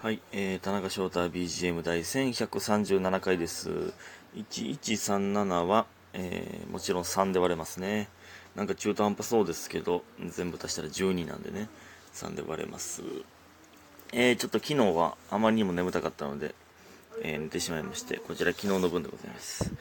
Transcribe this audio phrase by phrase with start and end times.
[0.00, 3.92] はい、えー、田中翔太 BGM 第1137回です。
[4.36, 8.08] 1137は、えー、もちろん3で割れますね。
[8.54, 11.68] なんか中途半端そうですけど、全部足したら12なんでね、
[12.14, 13.02] 3で割れます。
[14.12, 16.54] えー、ちょっと昨日はあまりにも眠たかったので、
[17.24, 19.72] えー寝てしまいまして、こちら昨日の分でございます。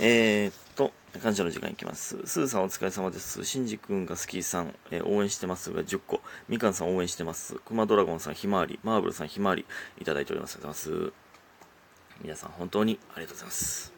[0.00, 0.90] えー、っと、
[1.20, 2.18] 感謝の時間いきます。
[2.24, 3.44] スーさんお疲れ様です。
[3.44, 6.20] シンジ君が好きさん、えー応援してますが10個。
[6.48, 7.54] みかんさん応援してます。
[7.64, 8.80] クマドラゴンさんひまわり。
[8.82, 9.64] マーブルさんひまわり。
[10.00, 10.56] いただいております。
[10.56, 11.12] ありがとうございます。
[12.22, 13.92] 皆さん本当にありがとうございます。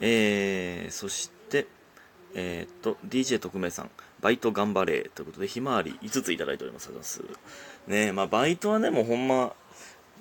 [0.00, 1.66] えー、そして、
[2.34, 3.90] えー、っと、DJ 特命さん、
[4.20, 6.88] バイト頑張れということで、ひまわり5ついただいております。
[6.88, 7.36] ありがとうございま
[7.86, 7.90] す。
[7.90, 9.54] ねえ、まあ、バイトはね、もうほんま、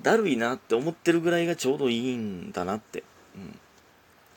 [0.02, 3.03] だるいなって思ってるぐらいがちょうどいいんだなって。
[3.36, 3.59] うん。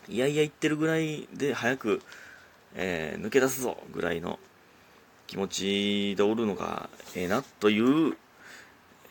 [0.08, 2.02] いやいや言ってるぐらいで早く、
[2.74, 4.38] えー抜け出すぞぐらいの
[5.26, 8.16] 気持ちでおるのがええなという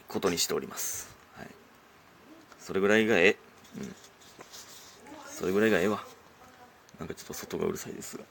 [0.08, 1.16] ことにしております。
[1.35, 1.48] はい。
[2.59, 3.38] それぐらいがええ。
[3.77, 3.96] うん。
[5.29, 6.04] それぐらいがええわ。
[6.99, 8.23] なんかちょっと外がうるさいですが。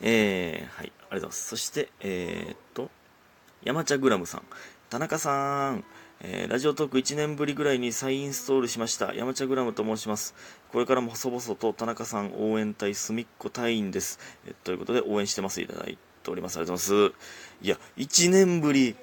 [0.00, 1.48] えー、はい、ありがとうございます。
[1.48, 2.90] そして、えー、っと、
[3.64, 4.42] 山茶グラムさん。
[4.90, 5.84] 田中さん、
[6.20, 9.14] えーラジオトーク1年ぶりぐらいに再インストールしました。
[9.14, 10.34] 山茶グラムと申します。
[10.72, 14.18] これからも細々と田中さん応援隊すみっこ隊員です。
[14.46, 16.56] えということで応援してますいただいております。
[16.56, 17.16] ありがとうございます。
[17.62, 18.96] いや、1年ぶり。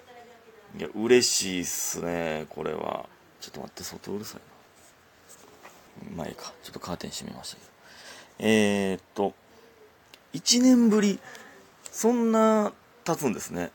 [0.78, 3.06] いや、嬉しいっすね、これは。
[3.40, 6.18] ちょっと待って、外うるさいな。
[6.18, 6.54] まあか。
[6.64, 7.70] ちょっとカーテン閉めましたけど。
[8.40, 9.34] えー、っと、
[10.34, 11.20] 1年ぶり、
[11.92, 12.72] そんな
[13.04, 13.72] 経つんですね。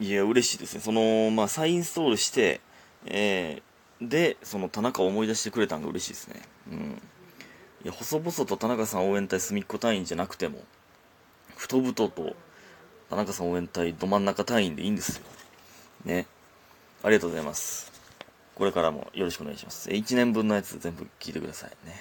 [0.00, 0.80] いや、嬉しいですね。
[0.80, 2.60] その、まあ、再インストールして、
[3.06, 6.40] えー、で、その田中を思い出してくれたのが嬉しいですね。
[6.70, 7.02] うん。
[7.84, 10.62] いや、細々と田中さん応援隊隅っこ隊員じゃなくても、
[11.56, 12.36] 太々と
[13.10, 15.24] 田中さん応援隊ど真ん中隊員でいいんですよ。
[16.04, 16.26] ね。
[17.02, 17.90] ありがとうございます。
[18.54, 19.88] これからもよろしくお願いします。
[19.88, 22.00] 1年分のやつ全部聞いてくださいね。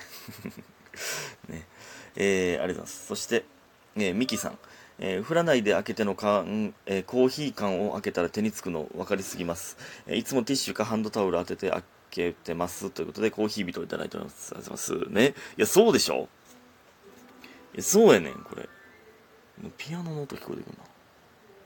[1.50, 1.68] ね。
[2.16, 3.08] えー、ありがとうございます。
[3.08, 3.46] そして、
[3.96, 4.60] えー、ミキさん。
[5.00, 9.78] えー、降らないで開けての缶、えーコーヒー缶を開けたら手につくの分かりすぎます、
[10.08, 14.54] えーいつもティッシュかハンドタオル当てて開けてますということでコーヒー人をいただいております。
[14.54, 15.36] ありがとうございますね。
[15.58, 16.28] いやそうでしょ？
[17.74, 18.68] いやそうやねんこれ。
[19.78, 20.84] ピアノの音聞こえてくるな。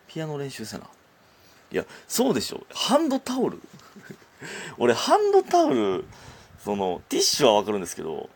[0.08, 0.86] ピアノ練習せな。
[1.72, 2.66] いやそうでしょ？
[2.74, 3.62] ハンドタオル？
[4.78, 6.04] 俺ハンドタオル
[6.64, 8.30] そのティッシュは分かるんですけど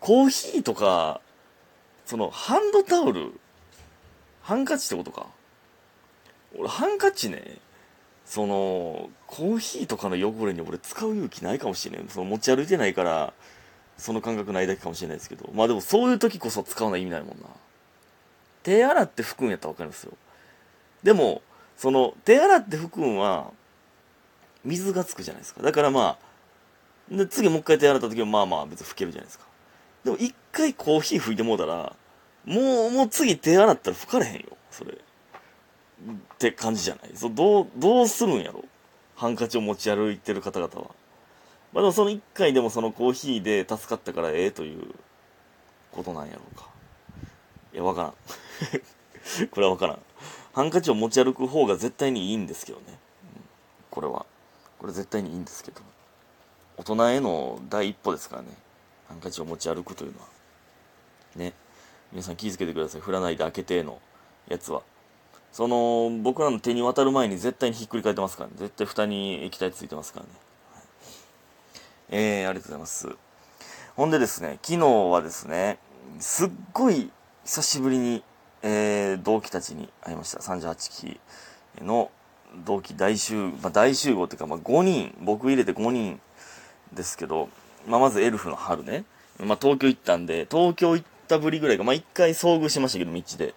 [0.00, 1.20] コーヒーとか
[2.06, 3.32] そのハンドタオル
[4.44, 5.26] ハンカチってことか。
[6.56, 7.58] 俺ハンカチね
[8.26, 12.08] そのコーヒーとかの汚れに俺使う勇気ないかもしれん。
[12.08, 13.32] その持ち歩いてないから
[13.96, 15.50] その感覚ないだけかもしれないですけど。
[15.54, 17.46] まあでもそういう時こそ使うのは意味ないもんな。
[18.62, 20.12] 手洗って拭くんやったら分かりますよ。
[21.02, 21.42] でも
[21.76, 23.50] その手洗って拭くんは
[24.62, 25.62] 水がつくじゃないですか。
[25.62, 26.18] だからま
[27.10, 29.46] あで次もう一回手洗った時はまあまあ別に拭けるじゃないですか。
[30.04, 31.94] でも一回コーヒー拭いてもうたら
[32.44, 34.56] もう、もう次手洗ったら拭かれへんよ。
[34.70, 34.92] それ。
[34.92, 34.96] っ
[36.38, 38.64] て感じじゃないそどう、どうするんやろ
[39.16, 40.90] ハンカチを持ち歩いてる方々は。
[41.72, 44.94] まあでもその一回でもそのコーヒーで助かったからええという
[45.92, 46.68] ことなんやろうか。
[47.72, 48.12] いや、わからん。
[49.50, 49.98] これはわからん。
[50.52, 52.98] ハンカチを持ち歩く方が絶対にいいんですけどね。
[53.90, 54.26] これは。
[54.78, 55.80] これ絶対にいいんですけど。
[56.76, 58.48] 大人への第一歩ですからね。
[59.08, 60.26] ハンカチを持ち歩くというのは。
[61.36, 61.54] ね。
[62.14, 63.00] 皆さん気づけてください。
[63.00, 63.98] 降らないで開けての
[64.48, 64.82] やつは。
[65.52, 68.54] その、僕らの手に渡る前に絶対にひっくり返ってますからね。
[68.56, 70.32] 絶対蓋に液体ついてますからね。
[70.72, 70.82] はい
[72.10, 73.08] えー、ありがとうございます。
[73.96, 75.78] ほんでですね、昨日はですね、
[76.20, 77.10] すっごい
[77.44, 78.22] 久しぶりに、
[78.62, 80.38] えー、同期たちに会いました。
[80.38, 81.20] 38期
[81.84, 82.12] の
[82.64, 86.20] 同期大集、まあ、大集合っていうか、まあ、5人、僕入れて5人
[86.92, 87.48] ですけど、
[87.88, 89.04] まあ、まずエルフの春ね。
[89.40, 93.54] まあ、東京行ったんで、東京行ったぶりぐらいが、まあ、一回遭遇しましたけど、道で。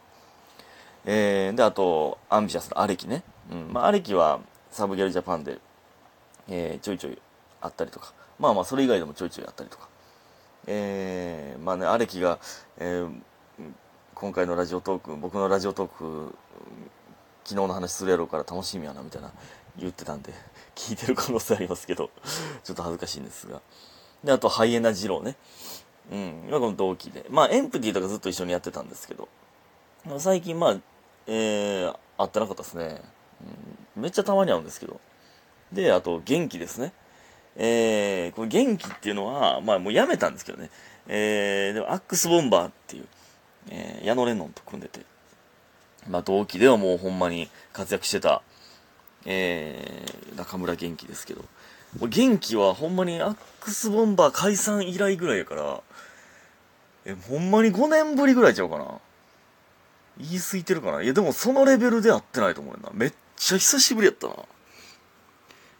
[1.05, 3.23] えー、で、あと、アンビシャスのアレキね。
[3.51, 3.73] うん。
[3.73, 4.39] まあ、アレキは、
[4.71, 5.59] サブギャルジャパンで、
[6.49, 7.17] えー、ちょいちょい
[7.61, 8.13] あったりとか。
[8.39, 9.87] まあまあ、それ以外でもちょいちょいあったりとか。
[10.67, 12.39] えー、まあね、アレキが、
[12.77, 13.11] えー、
[14.13, 16.35] 今回のラジオトーク、僕のラジオトーク、
[17.45, 19.31] 昨日の話するやろうから楽しみやな、みたいな
[19.77, 20.33] 言ってたんで、
[20.75, 22.09] 聞いてる可能性ありますけど、
[22.63, 23.61] ちょっと恥ずかしいんですが。
[24.23, 25.37] で、あと、ハイエナ二郎ね。
[26.11, 26.47] うん。
[26.49, 27.25] まあ、この同期で。
[27.29, 29.27] まあ、エンプティとかずっと一緒にやってたんですけど、
[30.19, 30.77] 最近、まあ、
[31.27, 33.01] えー、会ってなかったですね。
[33.95, 34.99] うん、めっちゃたまに会うんですけど。
[35.73, 36.93] で、あと、元気ですね。
[37.57, 40.69] えー、これ元気っていうのは、まあ、もうやめたんですけどね。
[41.07, 43.05] えー、でも、アックスボンバーっていう、
[43.69, 45.01] えー、矢野レノンと組んでて、
[46.09, 48.41] まあ、同期ではもうほんまに活躍してた、
[49.25, 51.43] えー、中村元気ですけど
[51.95, 55.81] 元気はほんまにアックスボンバー解散以来ぐらいやから
[57.05, 58.99] えほんまに5年ぶりぐらいちゃうかな？
[60.19, 61.01] 言い過ぎてるかな？
[61.01, 62.89] いやでもそのレベルで会ってないと思うよな。
[62.93, 64.33] めっちゃ久しぶりやったな。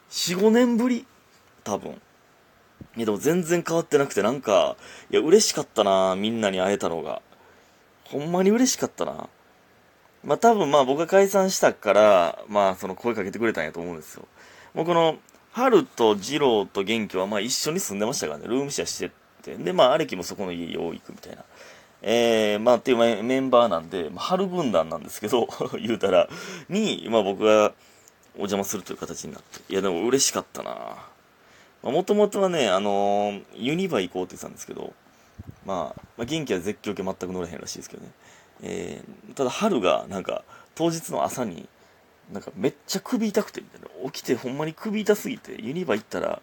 [0.09, 1.05] 45年ぶり？
[1.63, 1.91] 多分。
[2.95, 4.77] いやでも全然変わってなくてなんか
[5.11, 7.21] いや嬉しかったなみんなに会えたのが。
[8.05, 9.27] ほんまに嬉しかったな。
[10.23, 14.25] まあ多分まあ僕が解散したからまあその声かけてくれたんやと思うんですよ。
[14.73, 15.17] もうこの
[15.57, 18.47] 春と二郎と元気はまあ一緒に住んでましたからね。
[18.47, 19.11] ルームシェアして
[19.41, 19.55] て。
[19.55, 21.43] でまあアレキもそこの家よう行くみたいな。
[22.03, 25.47] えー、まあっていうメンバーなんで、まあ、春軍団なんですけど
[25.81, 26.29] 言うたら
[26.69, 27.73] に、まあ、僕が
[28.35, 29.73] お邪魔するという形になって。
[29.73, 30.69] いやでも嬉しかったな。
[31.81, 34.93] まあもともとはね、あのー、ユニバ行こうって言ってたんですけど、
[35.65, 38.11] まあ、まあ、元気は絶叫系全く乗れへんらしいですけどね。
[38.61, 40.43] えー、ただ春がなんか
[40.75, 41.67] 当日の朝に
[42.31, 43.87] なんかめっちゃ首痛くてみたいな。
[44.11, 46.41] 起きてほんまに首痛すぎてユニバ行ったら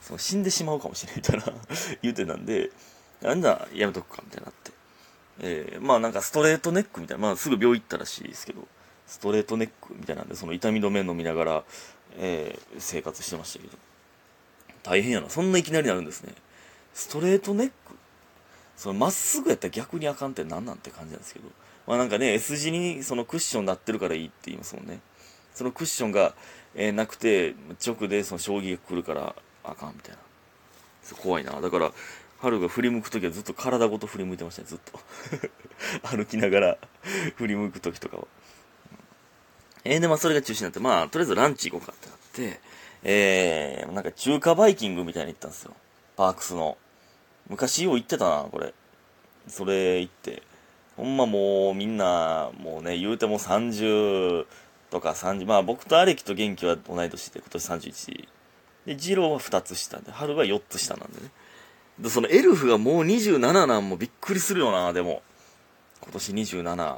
[0.00, 1.44] その死んでしまうかもしれんみたいな
[2.02, 2.70] 言うてたんで
[3.22, 4.72] なんだやめとくかみたいになって、
[5.40, 8.66] えー、まあなんかストレートネックみたいなまあすぐ病院行ったらしいですけど
[9.06, 11.64] ストレートネックみたいなんでその痛み止め飲みながら、
[12.16, 13.76] えー、生活してましたけど。
[14.82, 15.28] 大変やな。
[15.28, 16.32] そんないきなりなるんですね。
[16.94, 17.72] ストレートネック。
[18.76, 21.48] そのまっすぐやったら逆にあかんって何なんて感じなんですけど。
[21.86, 25.00] まあなんかね、S 字にそのクッションなってるからいいって言いますもんね。
[25.54, 26.34] そのクッションが、
[26.74, 27.54] えー、なくて、
[27.84, 30.18] 直でその将棋が来るからあかんみたいな。
[31.16, 31.60] 怖いな。
[31.60, 31.92] だから、
[32.40, 34.98] 春が振り向くときはずっと体ごと振り向いてましたね、ずっと。
[36.08, 36.78] 歩きながら
[37.36, 38.26] 振り向くときとかは。
[39.84, 42.60] えー、で、まあそれが中止になって、まあとりあえずランチ行こうかってなって、
[43.02, 45.74] えー、なんか中華バイキングみたいに行ったんですよ。
[46.16, 46.78] パークスの。
[47.48, 48.72] 昔よう行ってたな、これ。
[49.48, 50.42] それ行って。
[50.96, 54.46] ほんまもうみんな、もうね、言うても30
[54.90, 58.28] とか30、まあ僕とアレキと元気は同い年で、今年31。
[58.86, 61.30] で、ジローは2つ下で、春は4つ下なんでね。
[61.98, 65.22] で、そのエルフがもう27なんもびっくりするよな、でも。
[66.02, 66.96] 今年27。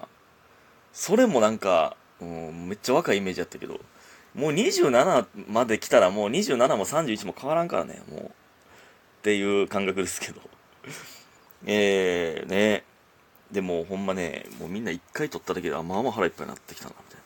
[0.92, 3.80] それもなんか、うん、めっちゃ若いイメージやったけど、
[4.34, 8.20] もう27まで来たらもう27も31も変わらんからね、もう。
[8.22, 8.28] っ
[9.22, 10.40] ていう感覚ですけど。
[11.66, 12.84] えー、ね。
[13.50, 17.21] でもほんまね、もうみんな一回取っただけで、あ、まあまあ腹いっぱいになってきたな、みたいな。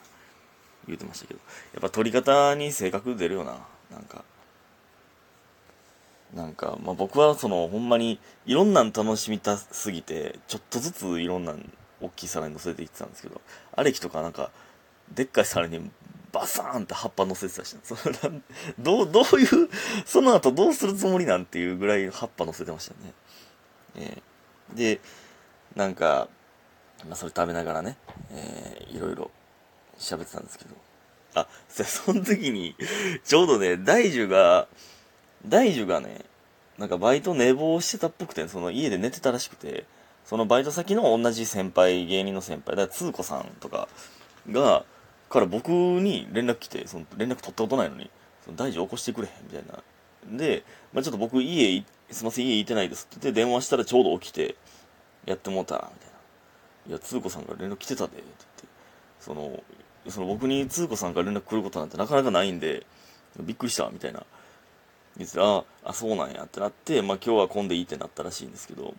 [0.87, 1.41] 言うてましたけど。
[1.75, 3.59] やっぱ取り方に性格出るよな。
[3.91, 4.25] なんか。
[6.35, 13.41] なんか、まあ僕はその、ほんまに、いろんなん楽しみたすぎて、ちょっとずついろんなん大きい皿に乗せていってたんですけど、
[13.75, 14.51] アレキとかなんか、
[15.15, 15.91] でっかい皿に
[16.33, 18.43] バサーンって葉っぱ乗せてたし、その
[18.79, 19.69] どう、どういう、
[20.05, 23.13] その後どうするつもりなんていうぐらい葉っぱ乗せてましたね。
[23.97, 25.01] えー、で、
[25.75, 26.29] なんか、
[27.09, 27.97] まあ、それ食べながらね、
[28.31, 29.31] えー、いろいろ
[29.99, 30.75] 喋ってたんですけど、
[31.35, 32.75] あ、その時に、
[33.25, 34.69] ちょうどね、大樹が、
[35.47, 36.25] 大樹がね、
[36.79, 39.85] なんかバイト寝坊してたっぽくて、その家で寝てたらしくて、
[40.25, 43.89] そのバイト先の同じ先輩、芸人の先輩、だから、つうこさんとか
[44.51, 44.85] が、
[45.29, 48.11] から僕に連絡来て、その連絡取ったことないのに、
[48.45, 49.83] その大事起こしてくれへんみたいな。
[50.39, 54.57] で、まあ、ちょっと僕家、すいません、家行ってないですって言って電話したらちょうど起きて、
[55.27, 56.91] やってもうた、みたいな。
[56.91, 58.65] いや、つうこさんから連絡来てたで、って言って。
[59.21, 59.63] その、
[60.11, 62.87] その僕につうこさんから連絡来ることなんてなかなかないんで、
[63.41, 64.25] びっくりした、みたいな。
[65.19, 68.95] 言って、あ、あ、そうなんやってなって、まあ今日は混んでいいってなったらしいんですけど、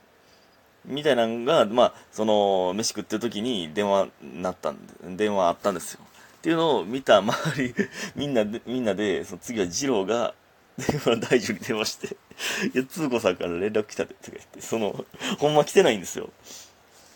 [0.86, 4.94] みたいなのが、まあ、その、飯食ってる時に電話なったんで、
[5.26, 6.00] 電話あったんですよ。
[6.38, 7.76] っていうのを見た周り、
[8.16, 10.34] みんなで、みんなで、その次は二郎が、
[10.78, 12.18] 電話大丈夫に電話して、
[12.74, 15.06] いや、通子さんから連絡来たで、とか言って、その、
[15.40, 16.30] ほんま来てないんですよ。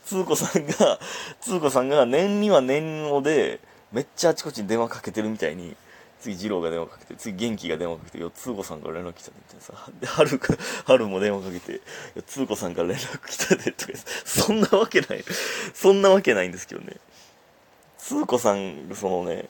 [0.05, 0.99] 通子さんが、
[1.39, 3.61] 通子さんが年には年をで、
[3.91, 5.75] めっちゃあちこちに電話かけてるみたいに、
[6.21, 9.91] 次、二郎が電話かけて、次、元気が電話かけて、よ、通子さんから連絡来たで、みたいなさ。
[9.99, 10.55] で、春か、
[10.85, 11.79] 春も電話かけて、よ、
[12.25, 13.93] 通子さんから連絡来たで、とか、
[14.23, 15.25] そんなわけない。
[15.73, 16.97] そんなわけないんですけどね。
[17.97, 19.49] 通子さん、そのね、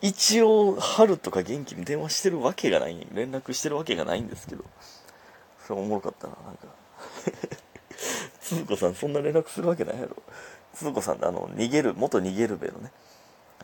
[0.00, 4.64] 一応、春とか元気に電話してるわけがない、連絡してるわけがないんですけど、
[5.66, 6.66] それおもろかったな、なんか。
[8.40, 10.16] 通子さん、そんな連絡するわけないやろ。
[10.74, 12.90] 通子さんってあの、逃げる、元逃げるべのね、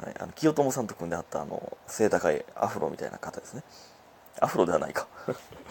[0.03, 3.63] はい、あの清友さんと組んであったあの、背高いアフロみたいな方ですね。
[4.41, 5.07] アフロではないか。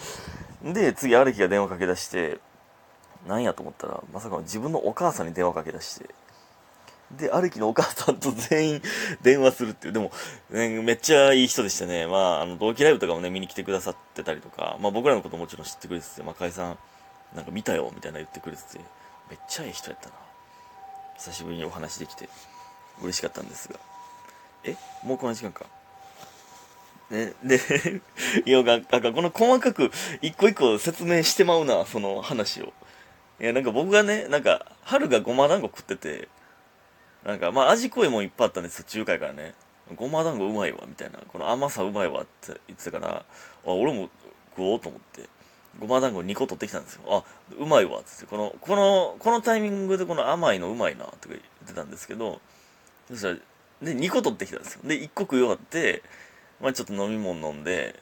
[0.64, 2.40] で、次、アレキが電話かけ出して、
[3.28, 6.10] なんやと思ったら、まさかの自分のお母さんに電話かけ出して、
[7.12, 8.82] で、歩きのお母さんと全員
[9.22, 9.94] 電話するっていう。
[9.94, 10.12] でも、
[10.50, 12.08] ね、めっちゃいい人でしたね。
[12.08, 16.78] まあ、あの、同期ライブとかもね、見に来てくださってたりとか、まあ僕らのこともちろん知ってくれてて、まあ解散、
[17.36, 18.80] なんか見たよ、みたいな言ってくれてて、
[19.30, 20.16] めっちゃいい人やったな。
[21.18, 22.28] 久しぶりにお話できて、
[23.02, 23.80] 嬉しかったんですが。
[24.66, 25.66] えもうこの時間か。
[27.10, 27.60] ね、で、
[28.46, 29.92] いや、なんかこの細かく
[30.22, 32.74] 一個一個説明してまうな、その話を。
[33.40, 36.30] いや、なんか僕がね、なんか、春がごま団子食ってて、
[37.24, 39.54] なんか、まあ味濃いもんいっぱいあったんですよ、中華からね。
[39.96, 41.20] ごま団子うまいわ、みたいな。
[41.28, 43.24] この甘さうまいわって言ってたから、あ、
[43.66, 44.10] 俺も
[44.56, 45.30] 食おうと思って、
[45.80, 47.02] ごま団子2個取ってきたんですよ。
[47.08, 47.24] あ、
[47.60, 48.26] うまいわ、つって。
[48.26, 52.42] この、この、このタイミングでこの甘いのうまいな、とか言ってたんですけど、
[53.10, 53.38] そしたら、
[53.86, 54.82] で、2個取ってきたんですよ。
[54.84, 56.02] で、1個食い終わって、
[56.60, 58.00] まあちょっと飲み物飲んで、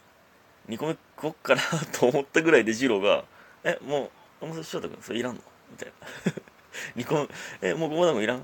[0.70, 1.62] 2個目食おっかな
[1.92, 3.26] と思ったぐらいで、ジローが、
[3.66, 4.10] え、も
[4.42, 5.42] う、もう翔太君、それいらんの？
[5.72, 5.92] みたい
[6.26, 6.32] な。
[7.04, 7.28] 2個
[7.62, 8.44] 目、え、もうごま団子いらん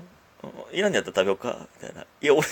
[0.72, 2.02] いらんやったら食べようかみたいな。
[2.02, 2.46] いや、俺、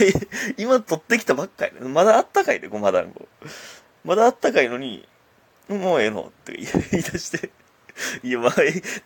[0.57, 1.81] 今取ってきたばっかり。
[1.81, 3.29] まだあったかいで、ごま団子。
[4.05, 5.07] まだあったかいのに、
[5.69, 6.33] もうええの？
[6.41, 6.67] って 言い
[7.03, 7.51] 出して。
[8.23, 8.55] いや、まあ、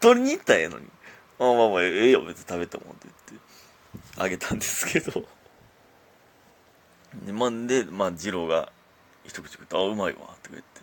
[0.00, 0.86] 取りに行ったらええのに。
[1.38, 5.24] あまあまあ、ええよ、別に食べてもって言って、あげたんですけど。
[7.14, 8.72] で、まんで、まあ、二郎が
[9.24, 10.80] 一口食って、あ、うまいわ、って言って。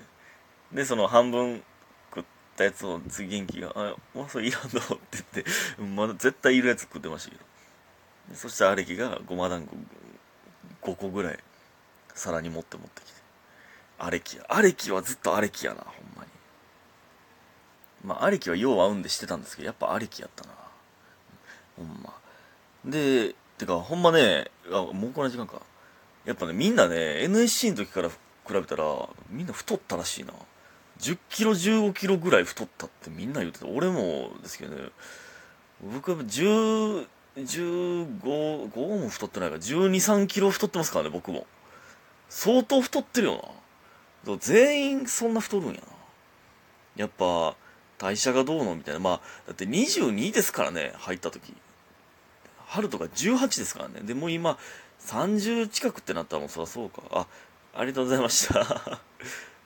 [0.76, 1.64] で、その半分
[2.14, 5.46] 食ったやつを次元気が、あ、もうそれいらんのって言って、
[5.82, 7.44] まだ絶対いるやつ食ってましたけど。
[8.36, 9.68] そしてアレキがごま団
[10.82, 11.40] 子5個ぐらい
[12.14, 13.20] 皿に持って持ってきて。
[13.98, 14.46] アレキや。
[14.48, 16.30] アレキはずっとアレキやな、ほんまに。
[18.06, 20.54] まあ、アレキはよう合うんでしてたんですけど、やっぱアレキやったな。
[21.76, 22.14] ほんま。
[22.86, 25.62] で、てか、ほんまね、あ、もうこんな時間か。
[26.30, 28.16] やっぱね、みんなね、NSC の時から比
[28.54, 28.86] べたら、
[29.32, 30.34] みんな太ったらしいな。
[31.00, 33.66] 10キロ、15キロぐらい太ったってみんな言ってた。
[33.66, 34.90] 俺もですけどね、
[35.82, 41.48] 僕は10、15、5も太ってないから、12、3キロ太ってますからね、僕も。
[42.30, 43.56] 相当太ってるよ
[44.28, 44.38] な。
[44.38, 45.82] 全員そんな太るんやな。
[46.96, 47.56] やっぱ、
[47.98, 49.00] 代謝がどうのみたいな。
[49.00, 51.56] まあ、だって22ですからね、入った時。
[52.68, 54.02] 春とか18ですからね。
[54.04, 54.60] でも今、
[55.00, 57.02] 30近くってなったらもうそりゃそうか。
[57.12, 57.28] あ、
[57.74, 59.02] ありがとうございました。